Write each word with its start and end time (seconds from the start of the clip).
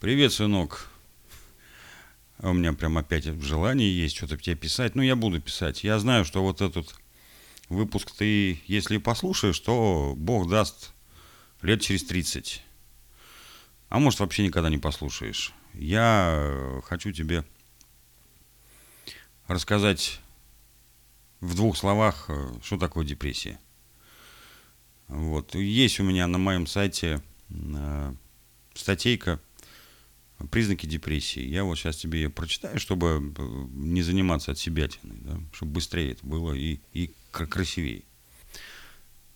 Привет, 0.00 0.32
сынок. 0.32 0.88
А 2.38 2.48
У 2.48 2.52
меня 2.54 2.72
прям 2.72 2.96
опять 2.96 3.24
желание 3.24 3.94
есть 3.94 4.16
что-то 4.16 4.38
тебе 4.38 4.56
писать. 4.56 4.94
Ну, 4.94 5.02
я 5.02 5.14
буду 5.14 5.42
писать. 5.42 5.84
Я 5.84 5.98
знаю, 5.98 6.24
что 6.24 6.42
вот 6.42 6.62
этот 6.62 6.94
выпуск 7.68 8.10
ты, 8.16 8.62
если 8.66 8.96
послушаешь, 8.96 9.60
то 9.60 10.14
Бог 10.16 10.48
даст 10.48 10.94
лет 11.60 11.82
через 11.82 12.04
30. 12.04 12.62
А 13.90 13.98
может, 13.98 14.20
вообще 14.20 14.42
никогда 14.42 14.70
не 14.70 14.78
послушаешь. 14.78 15.52
Я 15.74 16.30
э, 16.32 16.80
хочу 16.86 17.12
тебе 17.12 17.44
рассказать 19.48 20.18
в 21.40 21.54
двух 21.54 21.76
словах, 21.76 22.24
э, 22.28 22.54
что 22.62 22.78
такое 22.78 23.04
депрессия. 23.04 23.60
Вот. 25.08 25.54
Есть 25.54 26.00
у 26.00 26.04
меня 26.04 26.26
на 26.26 26.38
моем 26.38 26.66
сайте 26.66 27.20
э, 27.50 28.14
статейка 28.72 29.38
признаки 30.50 30.86
депрессии. 30.86 31.42
Я 31.42 31.64
вот 31.64 31.76
сейчас 31.78 31.96
тебе 31.96 32.22
ее 32.22 32.30
прочитаю, 32.30 32.78
чтобы 32.78 33.34
э, 33.36 33.66
не 33.72 34.02
заниматься 34.02 34.52
от 34.52 34.58
себя, 34.58 34.88
да, 35.02 35.40
чтобы 35.52 35.72
быстрее 35.72 36.12
это 36.12 36.26
было 36.26 36.52
и, 36.54 36.80
и 36.92 37.12
кра- 37.30 37.46
красивее. 37.46 38.02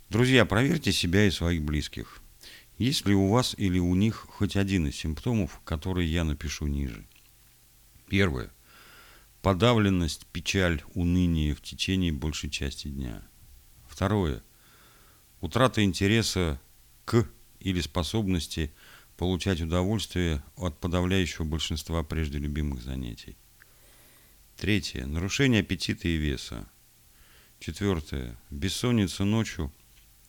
Друзья, 0.09 0.45
проверьте 0.45 0.93
себя 0.93 1.27
и 1.27 1.31
своих 1.31 1.63
близких. 1.63 2.21
Есть 2.79 3.07
ли 3.07 3.15
у 3.15 3.29
вас 3.29 3.55
или 3.57 3.79
у 3.79 3.95
них 3.95 4.27
хоть 4.29 4.57
один 4.57 4.87
из 4.87 4.97
симптомов, 4.97 5.61
которые 5.65 6.13
я 6.13 6.25
напишу 6.25 6.67
ниже? 6.67 7.07
Первое. 8.09 8.51
Подавленность, 9.43 10.27
печаль, 10.27 10.83
уныние 10.95 11.55
в 11.55 11.61
течение 11.61 12.13
большей 12.13 12.51
части 12.51 12.89
дня. 12.89 13.23
Второе. 13.89 14.43
Утрата 15.41 15.85
интереса 15.85 16.61
к 17.05 17.29
или 17.61 17.81
способности 17.81 18.73
получать 19.17 19.61
удовольствие 19.61 20.43
от 20.57 20.79
подавляющего 20.79 21.45
большинства 21.45 22.03
прежде 22.03 22.39
любимых 22.39 22.83
занятий. 22.83 23.37
Третье. 24.57 25.07
Нарушение 25.07 25.61
аппетита 25.61 26.09
и 26.09 26.17
веса. 26.17 26.69
Четвертое. 27.59 28.39
Бессонница 28.51 29.25
ночью 29.25 29.73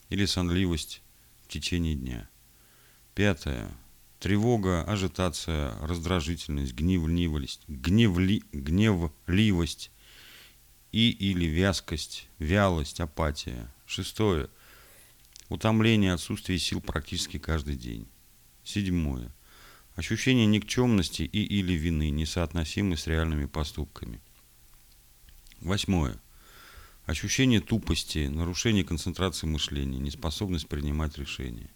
или 0.09 0.26
сонливость 0.26 1.02
в 1.44 1.48
течение 1.48 1.96
дня. 1.96 2.30
Пятое. 3.14 3.72
Тревога, 4.20 4.84
ажитация, 4.84 5.78
раздражительность, 5.81 6.74
гневливость, 6.74 7.62
гневли, 7.68 8.44
гневливость 8.52 9.92
и 10.92 11.12
или 11.12 11.46
вязкость, 11.46 12.28
вялость, 12.40 13.00
апатия. 13.00 13.72
Шестое. 13.86 14.50
Утомление, 15.50 16.14
отсутствие 16.14 16.58
сил 16.58 16.81
практически 16.81 17.38
каждый 17.38 17.76
день. 17.76 18.08
Седьмое. 18.66 19.32
Ощущение 19.96 20.48
никчемности 20.48 21.22
и 21.22 21.44
или 21.44 21.74
вины, 21.74 22.10
несоотносимы 22.10 22.98
с 22.98 23.08
реальными 23.08 23.46
поступками. 23.46 24.20
Восьмое. 25.62 26.20
Ощущение 27.06 27.62
тупости, 27.62 28.28
нарушение 28.28 28.84
концентрации 28.84 29.46
мышления, 29.46 30.00
неспособность 30.00 30.68
принимать 30.68 31.18
решения. 31.18 31.70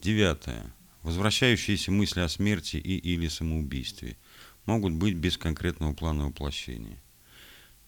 Девятое. 0.00 0.74
Возвращающиеся 1.02 1.92
мысли 1.92 2.20
о 2.20 2.28
смерти 2.28 2.78
и 2.78 2.96
или 2.96 3.28
самоубийстве 3.28 4.16
могут 4.64 4.94
быть 4.94 5.14
без 5.14 5.36
конкретного 5.36 5.92
плана 5.92 6.26
воплощения. 6.26 7.02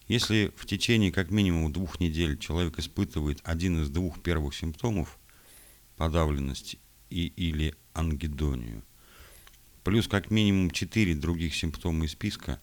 Если 0.07 0.53
в 0.55 0.67
течение 0.67 1.11
как 1.11 1.31
минимум 1.31 1.73
двух 1.73 1.99
недель 1.99 2.37
человек 2.37 2.77
испытывает 2.77 3.39
один 3.43 3.81
из 3.81 3.89
двух 3.89 4.21
первых 4.21 4.53
симптомов– 4.53 5.17
подавленность 5.97 6.77
и 7.09 7.27
или 7.27 7.73
ангидонию, 7.95 8.83
плюс 9.83 10.07
как 10.07 10.29
минимум 10.29 10.69
четыре 10.69 11.15
других 11.15 11.55
симптома 11.55 12.05
из 12.05 12.11
списка, 12.11 12.59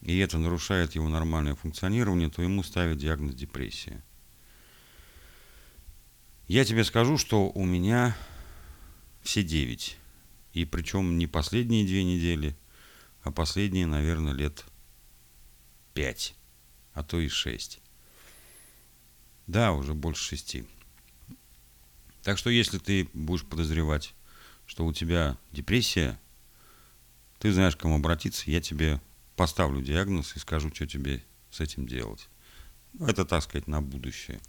и 0.00 0.16
это 0.18 0.38
нарушает 0.38 0.94
его 0.94 1.08
нормальное 1.08 1.54
функционирование, 1.54 2.30
то 2.30 2.42
ему 2.42 2.62
ставят 2.62 2.98
диагноз 2.98 3.34
депрессия. 3.34 4.02
Я 6.46 6.64
тебе 6.64 6.84
скажу, 6.84 7.16
что 7.16 7.50
у 7.50 7.64
меня 7.64 8.16
все 9.22 9.42
девять. 9.42 9.96
И 10.52 10.64
причем 10.66 11.18
не 11.18 11.26
последние 11.26 11.86
две 11.86 12.04
недели, 12.04 12.56
а 13.22 13.32
последние, 13.32 13.86
наверное, 13.86 14.34
лет 14.34 14.64
пять, 15.94 16.34
а 16.92 17.02
то 17.02 17.18
и 17.18 17.28
шесть. 17.28 17.80
Да, 19.46 19.72
уже 19.72 19.94
больше 19.94 20.22
шести. 20.22 20.66
Так 22.24 22.38
что 22.38 22.48
если 22.48 22.78
ты 22.78 23.08
будешь 23.12 23.44
подозревать, 23.44 24.14
что 24.66 24.86
у 24.86 24.92
тебя 24.94 25.36
депрессия, 25.52 26.18
ты 27.38 27.52
знаешь, 27.52 27.76
к 27.76 27.80
кому 27.80 27.96
обратиться, 27.96 28.50
я 28.50 28.62
тебе 28.62 28.98
поставлю 29.36 29.82
диагноз 29.82 30.34
и 30.34 30.38
скажу, 30.38 30.70
что 30.74 30.86
тебе 30.86 31.22
с 31.50 31.60
этим 31.60 31.86
делать. 31.86 32.28
Это, 32.98 33.26
так 33.26 33.42
сказать, 33.42 33.66
на 33.66 33.82
будущее. 33.82 34.40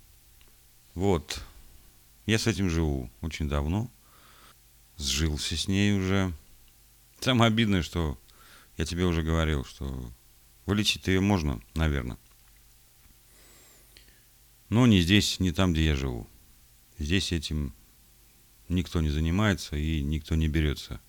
Вот. 0.94 1.44
Я 2.26 2.40
с 2.40 2.48
этим 2.48 2.70
живу 2.70 3.12
очень 3.20 3.50
давно. 3.50 3.92
Сжился 4.98 5.58
с 5.58 5.68
ней 5.68 6.00
уже. 6.00 6.32
Самое 7.20 7.50
обидное, 7.50 7.82
что 7.82 8.18
я 8.78 8.86
тебе 8.86 9.04
уже 9.04 9.22
говорил, 9.22 9.66
что 9.66 10.10
вылечить 10.66 11.08
ее 11.08 11.20
можно, 11.20 11.60
наверное. 11.74 12.18
Но 14.70 14.88
не 14.88 15.02
здесь, 15.02 15.42
не 15.42 15.52
там, 15.52 15.74
где 15.74 15.88
я 15.88 15.96
живу. 15.96 16.30
Здесь 16.98 17.32
этим 17.32 17.74
никто 18.70 19.02
не 19.02 19.10
занимается 19.10 19.76
и 19.76 20.02
никто 20.02 20.36
не 20.36 20.48
берется 20.48 21.02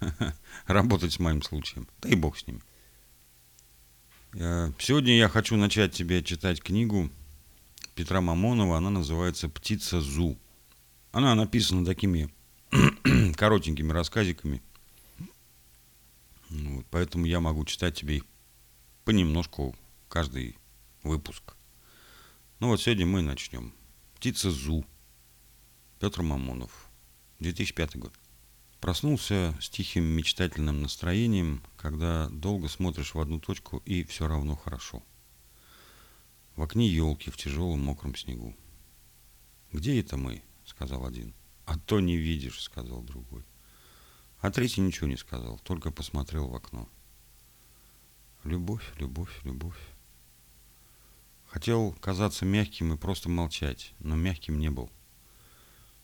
работать 0.66 1.12
с 1.12 1.18
моим 1.18 1.42
случаем. 1.42 1.88
Да 2.00 2.08
и 2.08 2.14
бог 2.14 2.38
с 2.38 2.46
ним. 2.46 2.62
Э, 4.34 4.72
Сегодня 4.78 5.16
я 5.16 5.28
хочу 5.28 5.56
начать 5.56 5.92
тебе 5.92 6.22
читать 6.22 6.62
книгу 6.62 7.10
Петра 7.94 8.20
Мамонова. 8.20 8.76
Она 8.76 8.90
называется 8.90 9.48
«Птица 9.48 10.00
Зу». 10.00 10.38
Она 11.12 11.34
написана 11.34 11.84
такими 11.84 12.32
коротенькими 13.36 13.92
рассказиками. 13.92 14.62
Вот, 16.50 16.86
поэтому 16.90 17.26
я 17.26 17.40
могу 17.40 17.64
читать 17.64 17.96
тебе 17.96 18.18
их 18.18 18.24
понемножку 19.04 19.74
каждый 20.08 20.56
выпуск. 21.02 21.54
Ну 22.58 22.68
вот 22.68 22.80
сегодня 22.80 23.06
мы 23.06 23.22
начнем. 23.22 23.72
«Птица 24.16 24.50
Зу». 24.50 24.84
Петр 26.00 26.22
Мамонов. 26.22 26.88
2005 27.40 27.98
год. 27.98 28.14
Проснулся 28.80 29.54
с 29.60 29.68
тихим 29.68 30.04
мечтательным 30.04 30.80
настроением, 30.80 31.62
когда 31.76 32.30
долго 32.30 32.68
смотришь 32.68 33.12
в 33.12 33.20
одну 33.20 33.38
точку 33.38 33.82
и 33.84 34.02
все 34.04 34.26
равно 34.26 34.56
хорошо. 34.56 35.02
В 36.56 36.62
окне 36.62 36.88
елки 36.88 37.30
в 37.30 37.36
тяжелом 37.36 37.80
мокром 37.80 38.16
снегу. 38.16 38.56
«Где 39.72 40.00
это 40.00 40.16
мы?»— 40.16 40.42
сказал 40.64 41.04
один. 41.04 41.34
«А 41.66 41.78
то 41.78 42.00
не 42.00 42.16
видишь»,— 42.16 42.62
сказал 42.62 43.02
другой. 43.02 43.44
А 44.40 44.50
третий 44.50 44.80
ничего 44.80 45.06
не 45.06 45.18
сказал, 45.18 45.58
только 45.58 45.90
посмотрел 45.90 46.48
в 46.48 46.54
окно. 46.54 46.88
Любовь, 48.44 48.90
любовь, 48.96 49.38
любовь. 49.44 49.76
Хотел 51.48 51.92
казаться 52.00 52.46
мягким 52.46 52.94
и 52.94 52.96
просто 52.96 53.28
молчать, 53.28 53.92
но 53.98 54.16
мягким 54.16 54.58
не 54.58 54.70
был. 54.70 54.90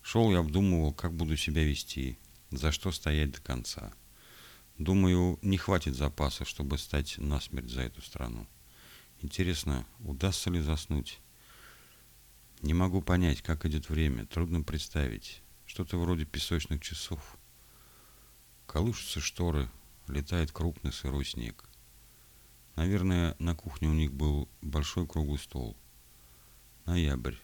Шел 0.07 0.31
и 0.31 0.37
обдумывал, 0.37 0.93
как 0.93 1.13
буду 1.13 1.37
себя 1.37 1.65
вести, 1.65 2.17
за 2.53 2.71
что 2.71 2.93
стоять 2.93 3.33
до 3.33 3.41
конца. 3.41 3.93
Думаю, 4.79 5.37
не 5.43 5.59
хватит 5.59 5.97
запаса, 5.97 6.45
чтобы 6.45 6.79
стать 6.79 7.19
насмерть 7.19 7.71
за 7.71 7.81
эту 7.81 8.01
страну. 8.03 8.47
Интересно, 9.21 9.85
удастся 9.99 10.49
ли 10.49 10.61
заснуть? 10.61 11.19
Не 12.63 12.73
могу 12.73 13.03
понять, 13.03 13.43
как 13.43 13.67
идет 13.67 13.89
время, 13.89 14.27
трудно 14.27 14.63
представить. 14.63 15.43
Что-то 15.67 15.99
вроде 15.99 16.25
песочных 16.25 16.81
часов. 16.81 17.37
Колышутся 18.69 19.19
шторы, 19.19 19.69
летает 20.07 20.53
крупный 20.53 20.93
сырой 20.93 21.25
снег. 21.25 21.65
Наверное, 22.77 23.35
на 23.41 23.57
кухне 23.57 23.89
у 23.89 23.93
них 23.93 24.13
был 24.13 24.49
большой 24.63 25.05
круглый 25.09 25.41
стол. 25.41 25.77
Ноябрь. 26.85 27.35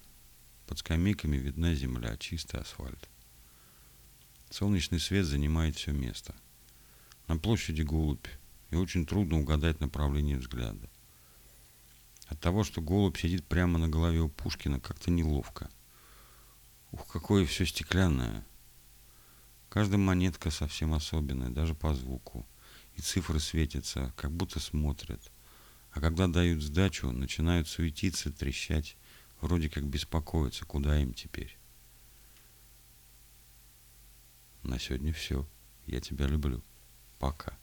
Под 0.66 0.78
скамейками 0.78 1.36
видна 1.36 1.74
земля, 1.74 2.16
чистый 2.16 2.60
асфальт. 2.60 3.08
Солнечный 4.50 5.00
свет 5.00 5.24
занимает 5.26 5.76
все 5.76 5.92
место. 5.92 6.34
На 7.26 7.36
площади 7.36 7.82
голубь, 7.82 8.26
и 8.70 8.76
очень 8.76 9.06
трудно 9.06 9.40
угадать 9.40 9.80
направление 9.80 10.38
взгляда. 10.38 10.90
От 12.26 12.40
того, 12.40 12.64
что 12.64 12.80
голубь 12.80 13.18
сидит 13.18 13.46
прямо 13.46 13.78
на 13.78 13.88
голове 13.88 14.20
у 14.20 14.28
Пушкина, 14.28 14.80
как-то 14.80 15.10
неловко. 15.10 15.70
Ух, 16.90 17.06
какое 17.06 17.44
все 17.44 17.66
стеклянное. 17.66 18.46
Каждая 19.68 19.98
монетка 19.98 20.50
совсем 20.50 20.94
особенная, 20.94 21.50
даже 21.50 21.74
по 21.74 21.94
звуку. 21.94 22.46
И 22.94 23.00
цифры 23.00 23.40
светятся, 23.40 24.12
как 24.16 24.30
будто 24.32 24.60
смотрят. 24.60 25.32
А 25.92 26.00
когда 26.00 26.26
дают 26.26 26.62
сдачу, 26.62 27.10
начинают 27.10 27.68
суетиться, 27.68 28.30
трещать, 28.30 28.96
вроде 29.42 29.68
как 29.68 29.84
беспокоиться, 29.84 30.64
куда 30.64 30.98
им 30.98 31.12
теперь. 31.12 31.58
На 34.62 34.78
сегодня 34.78 35.12
все. 35.12 35.46
Я 35.86 36.00
тебя 36.00 36.26
люблю. 36.26 36.62
Пока. 37.18 37.58